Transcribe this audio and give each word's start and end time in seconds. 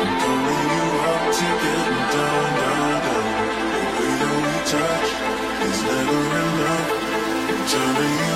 I'm 0.00 0.10
pulling 0.20 0.68
you 0.74 0.86
up 1.10 1.24
to 1.36 1.48
getting 1.62 2.02
down, 2.14 2.46
down, 2.58 2.96
down. 3.06 3.26
The 3.72 3.80
way 3.94 4.12
that 4.20 4.34
we 4.44 4.54
touch 4.72 5.08
is 5.68 5.78
never 5.88 6.20
enough. 6.42 6.88
Turning 7.70 8.18
you 8.18 8.27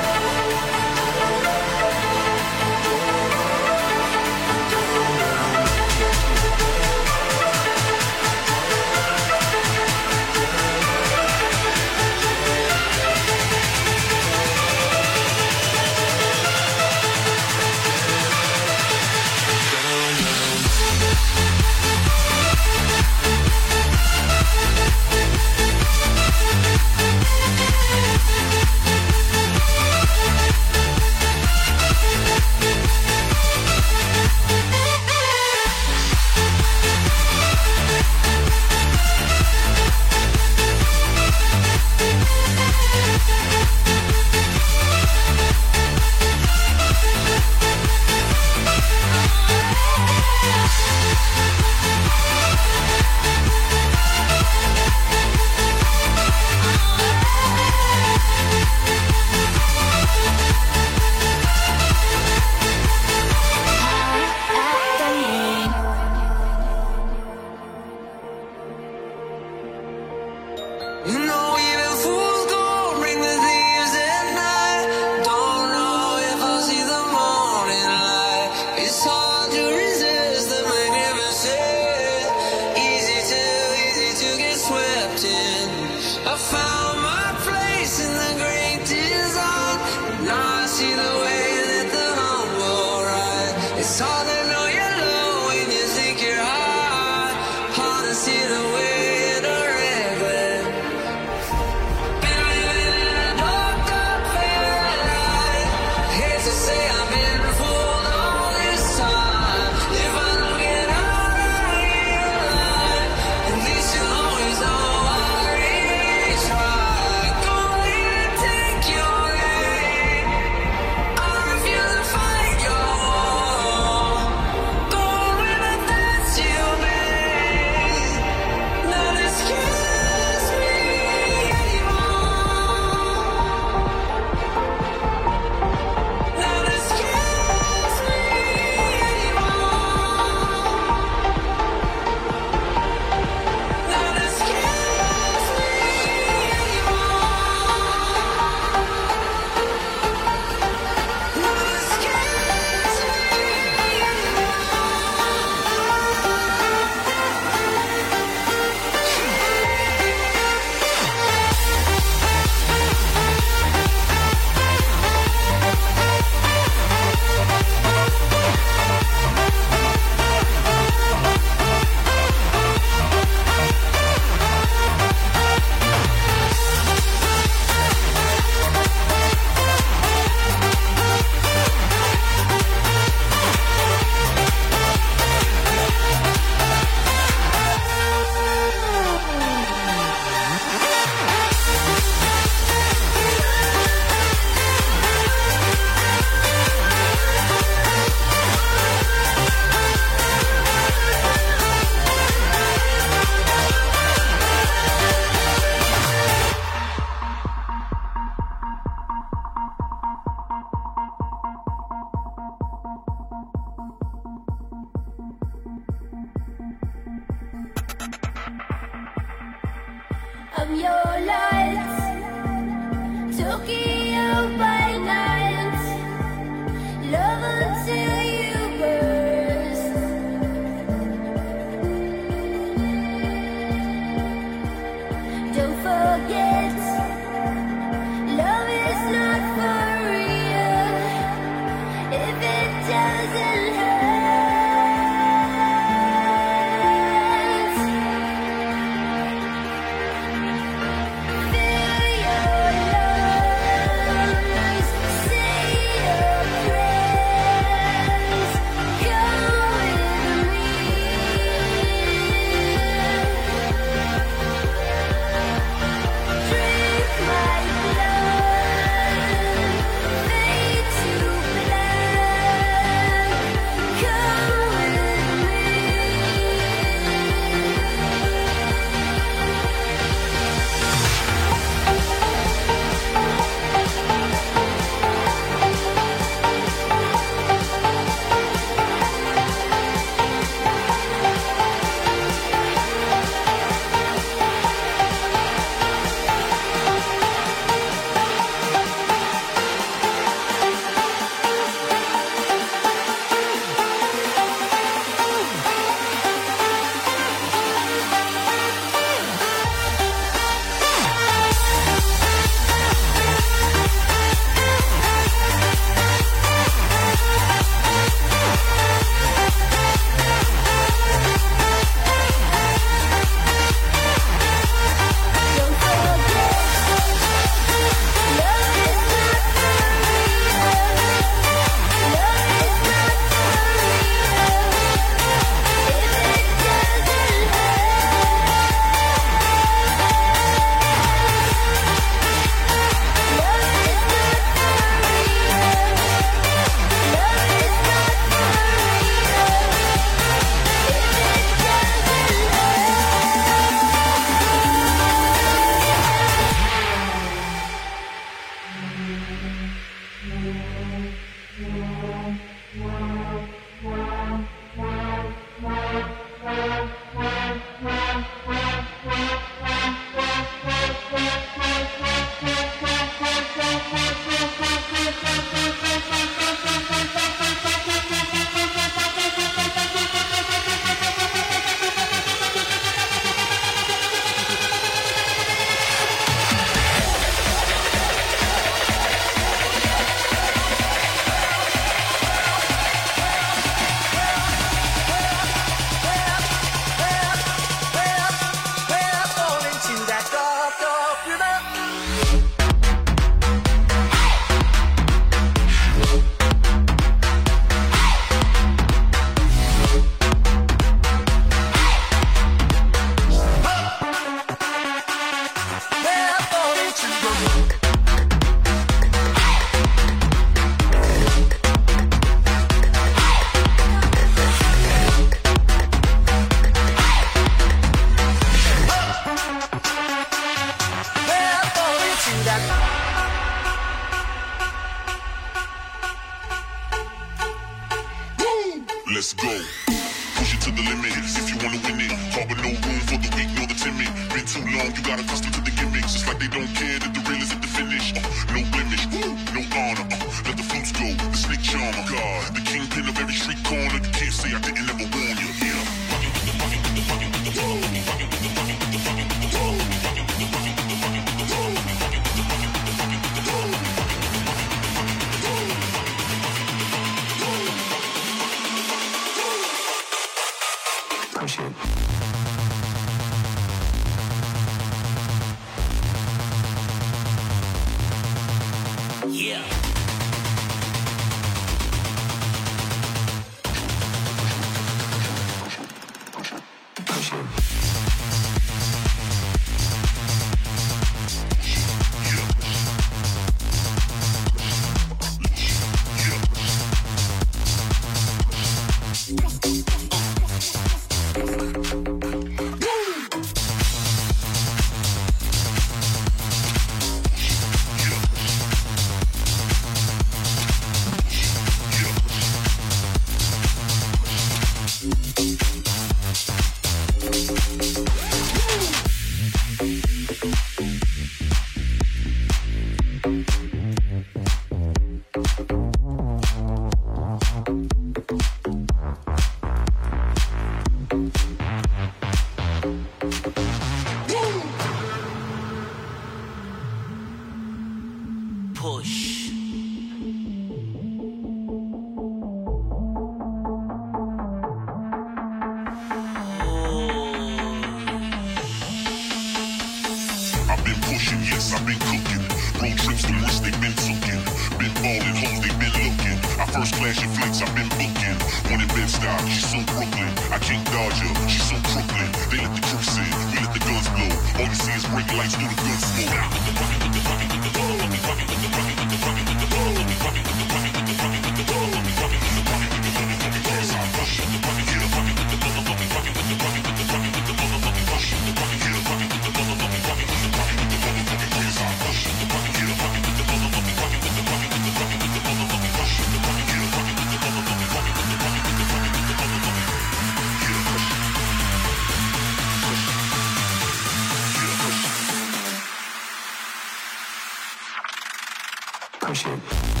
push 599.31 599.45
it. 599.45 600.00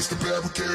Up, 0.00 0.06
the 0.06 0.24
barricade. 0.24 0.69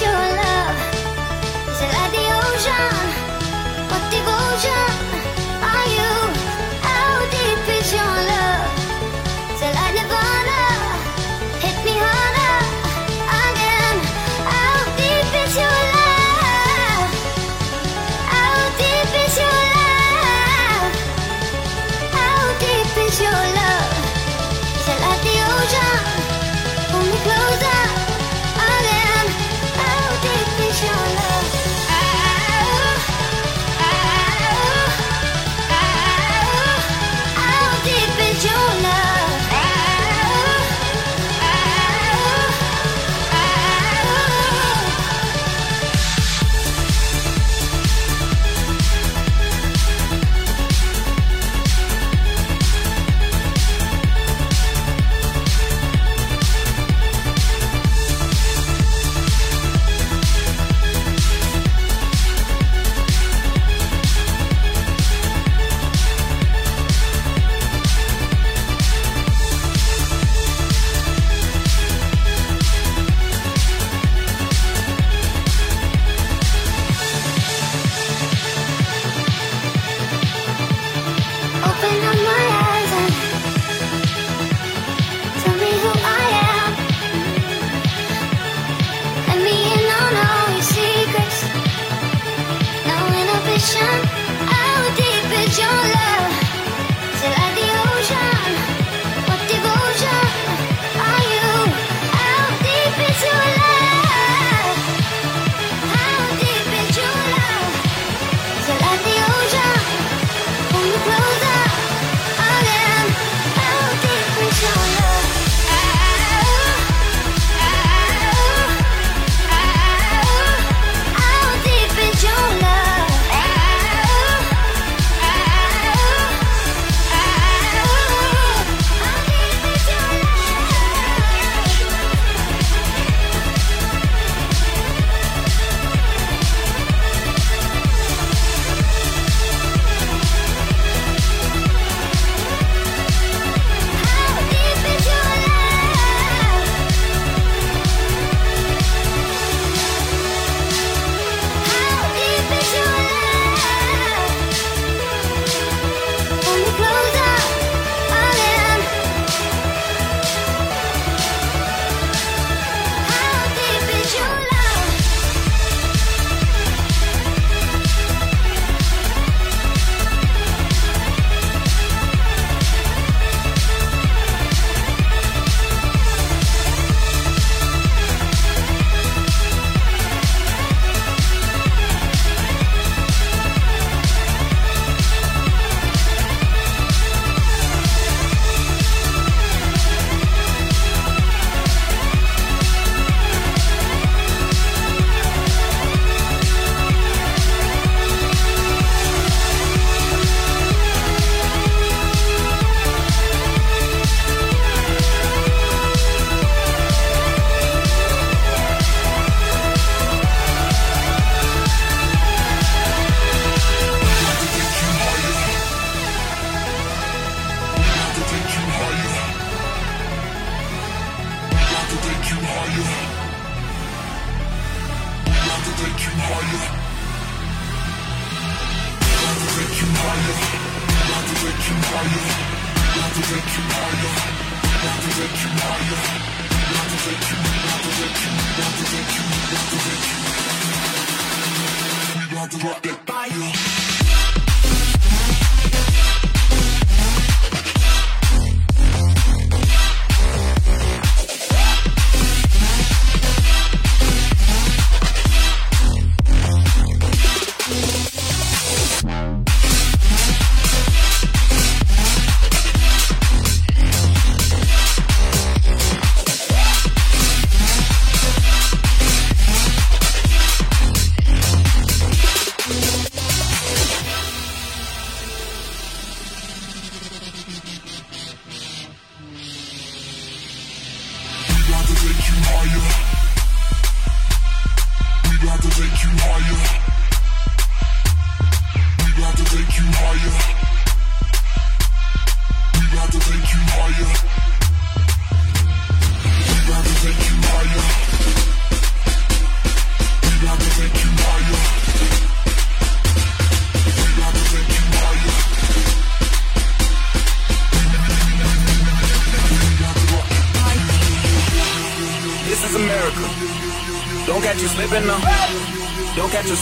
your 0.00 0.10
love 0.10 0.76
is 1.70 1.80
like 1.80 2.12
the 2.12 2.26
ocean, 2.36 3.08
what 3.88 4.02
devotion. 4.10 5.05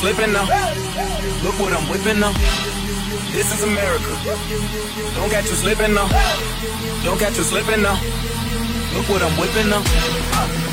Slipping 0.04 0.32
now. 0.32 0.44
Look 1.40 1.56
what 1.56 1.72
I'm 1.72 1.88
whipping 1.88 2.20
now. 2.20 2.32
This 3.32 3.48
is 3.54 3.62
America. 3.64 4.12
Don't 5.16 5.30
catch 5.30 5.48
you 5.48 5.56
slipping 5.56 5.94
now. 5.94 6.08
Don't 7.04 7.18
catch 7.18 7.36
you 7.38 7.44
slipping 7.44 7.80
now. 7.80 7.96
Look 8.92 9.08
what 9.08 9.22
I'm 9.24 9.32
whipping 9.40 9.68
now. 9.72 9.80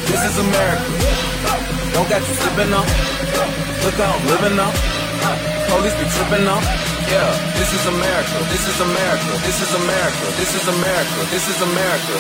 This 0.10 0.22
is 0.28 0.36
America. 0.36 0.84
Don't 1.96 2.08
catch 2.12 2.28
you 2.28 2.36
slipping 2.36 2.70
now. 2.76 2.84
Look 3.88 3.96
how 3.96 4.20
I'm 4.20 4.26
living 4.28 4.56
now. 4.60 4.72
Police 5.72 5.96
be 5.96 6.06
tripping 6.12 6.44
now. 6.44 6.60
Yeah, 7.08 7.32
this 7.56 7.72
is 7.72 7.88
America. 7.88 8.38
This 8.52 8.68
is 8.68 8.80
America. 8.84 9.32
This 9.48 9.64
is 9.64 9.72
America. 9.80 10.26
This 10.36 10.52
is 10.60 10.68
America. 10.68 11.20
This 11.32 11.48
is 11.48 11.58
America. 11.72 12.16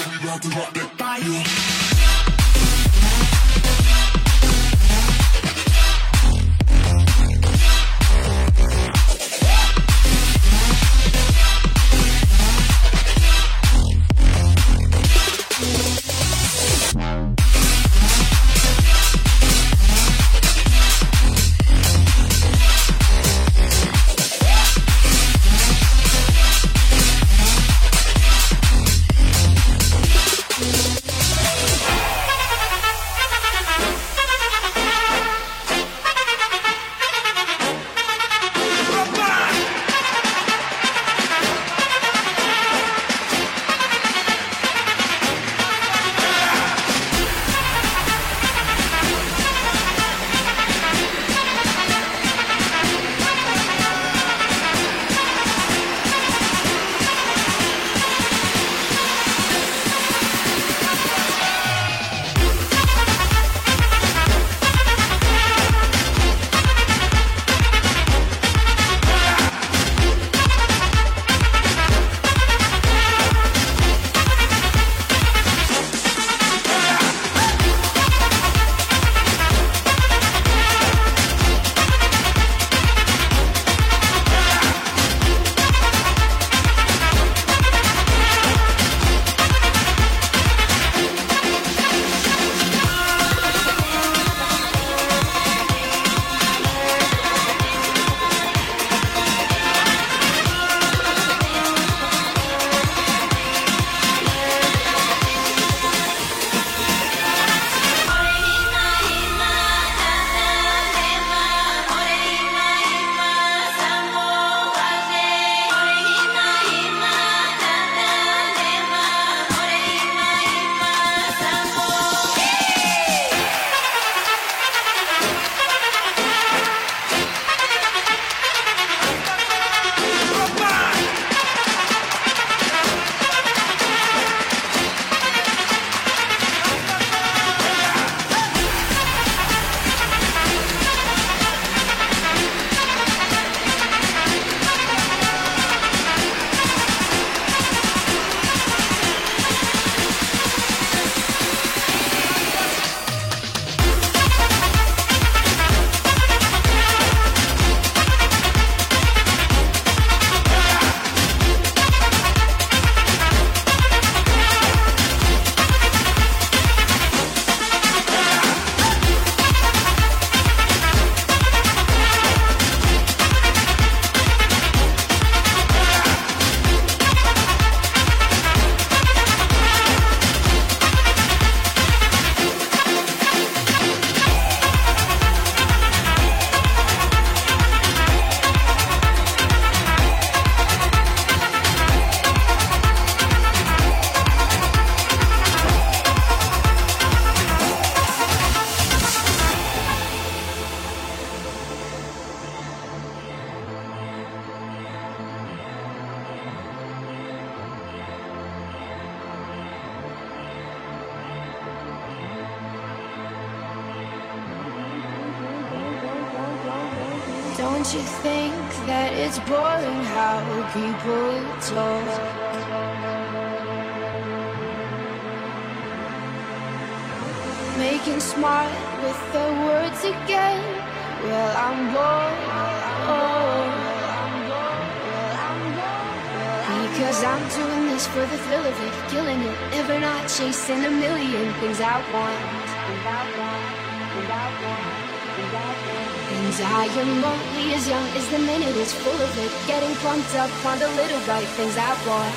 Only 247.02 247.74
as 247.74 247.89
young 247.89 248.08
as 248.10 248.30
the 248.30 248.38
minute 248.38 248.76
is 248.76 248.93
full 248.93 249.20
of 249.20 249.38
it, 249.39 249.52
getting 249.66 249.95
pumped 249.95 250.36
up 250.36 250.52
on 250.64 250.78
the 250.78 250.88
little 250.89 251.20
right 251.22 251.47
things 251.58 251.76
I 251.76 251.89
want. 252.06 252.36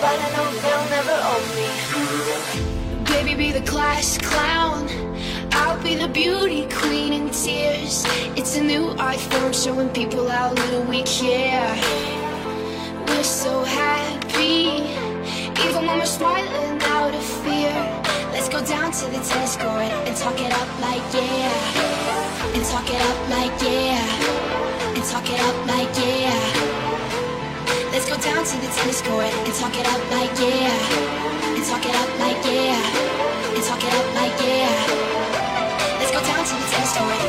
But 0.00 0.16
I 0.18 0.28
know 0.32 0.48
they'll 0.64 0.88
never 0.96 1.16
own 1.28 1.44
me. 1.58 1.68
Baby, 3.04 3.34
be 3.34 3.52
the 3.52 3.60
class 3.70 4.16
clown. 4.16 4.88
I'll 5.52 5.82
be 5.82 5.94
the 5.94 6.08
beauty 6.08 6.66
queen 6.72 7.12
in 7.12 7.28
tears. 7.28 8.06
It's 8.34 8.56
a 8.56 8.62
new 8.62 8.96
form 8.96 9.52
showing 9.52 9.90
people 9.90 10.26
how 10.26 10.54
little 10.54 10.84
we 10.84 11.02
care. 11.02 11.68
We're 13.08 13.24
so 13.24 13.62
happy, 13.62 14.88
even 15.68 15.86
when 15.86 15.98
we're 15.98 16.06
smiling 16.06 16.80
out 16.84 17.14
of 17.14 17.24
fear. 17.44 18.02
Let's 18.32 18.48
go 18.48 18.64
down 18.64 18.90
to 18.90 19.04
the 19.04 19.20
tennis 19.20 19.56
court 19.56 19.92
and 20.06 20.16
talk 20.16 20.40
it 20.40 20.50
up 20.50 20.80
like 20.80 21.02
yeah. 21.12 22.21
And 22.50 22.64
talk 22.66 22.90
it 22.90 23.00
up 23.00 23.18
like 23.30 23.54
yeah. 23.62 24.02
And 24.94 25.04
talk 25.04 25.30
it 25.30 25.40
up 25.40 25.56
like 25.70 25.94
yeah. 25.94 26.34
Let's 27.92 28.08
go 28.10 28.16
down 28.18 28.44
to 28.44 28.56
the 28.58 28.70
tennis 28.74 29.00
court 29.02 29.30
and 29.30 29.54
talk 29.54 29.74
it 29.78 29.86
up 29.86 30.02
like 30.10 30.34
yeah. 30.42 31.54
And 31.54 31.64
talk 31.64 31.84
it 31.86 31.94
up 31.94 32.10
like 32.18 32.42
yeah. 32.44 33.54
And 33.54 33.62
talk 33.62 33.82
it 33.82 33.94
up 33.94 34.06
like 34.18 34.36
yeah. 34.42 34.74
Let's 35.98 36.10
go 36.10 36.20
down 36.20 36.44
to 36.44 36.54
the 36.58 36.66
tennis 36.72 36.92
court 36.98 37.21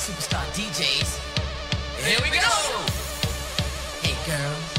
Superstar 0.00 0.40
DJs. 0.56 1.20
Here 2.00 2.18
we 2.24 2.30
go! 2.30 2.48
Hey 4.00 4.16
girls, 4.24 4.69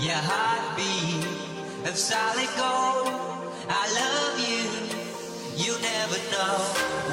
Your 0.00 0.14
heartbeat 0.14 1.26
of 1.88 1.96
solid 1.96 2.48
gold. 2.54 3.10
I 3.68 3.84
love 3.98 4.38
you. 4.38 4.62
You'll 5.56 5.80
never 5.82 6.18
know 6.30 6.58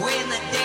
when 0.06 0.30
the 0.30 0.38
daylight 0.54 0.65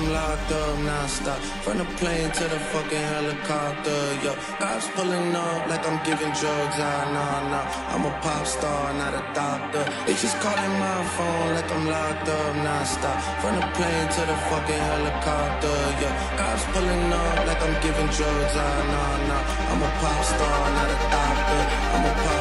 I'm 0.00 0.12
locked 0.14 0.50
up 0.50 0.78
non-stop 0.78 1.38
From 1.60 1.76
the 1.76 1.84
plane 2.00 2.30
to 2.32 2.44
the 2.44 2.58
fucking 2.72 3.06
helicopter, 3.12 4.00
yo. 4.24 4.32
Cops 4.56 4.88
pulling 4.96 5.36
up 5.36 5.68
like 5.68 5.84
I'm 5.86 6.00
giving 6.08 6.32
drugs, 6.40 6.78
ah, 6.80 7.04
nah, 7.12 7.52
nah. 7.52 7.92
I'm 7.92 8.08
a 8.08 8.12
pop 8.24 8.46
star, 8.46 8.94
not 8.96 9.12
a 9.12 9.20
doctor. 9.36 9.84
They 10.06 10.16
just 10.16 10.40
calling 10.40 10.74
my 10.80 11.04
phone 11.16 11.48
like 11.52 11.70
I'm 11.70 11.84
locked 11.84 12.28
up 12.32 12.56
non-stop 12.64 13.18
From 13.44 13.60
the 13.60 13.66
plane 13.76 14.08
to 14.16 14.22
the 14.24 14.36
fucking 14.48 14.84
helicopter, 14.88 15.76
yo. 16.00 16.08
Cops 16.40 16.64
pulling 16.72 17.12
up 17.12 17.38
like 17.44 17.60
I'm 17.60 17.76
giving 17.84 18.08
drugs, 18.16 18.56
ah, 18.56 18.80
nah, 18.92 19.28
nah. 19.28 19.42
I'm 19.68 19.82
a 19.84 19.90
pop 20.00 20.20
star, 20.24 20.60
not 20.80 20.88
a 20.88 20.98
doctor. 21.12 21.62
I'm 21.92 22.04
a 22.08 22.12
pop 22.24 22.39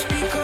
speak 0.00 0.39